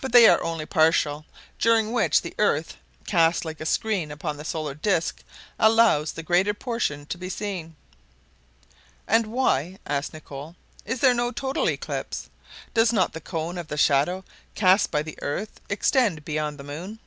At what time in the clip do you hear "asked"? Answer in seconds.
9.84-10.12